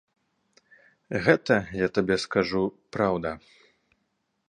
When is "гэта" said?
1.27-1.55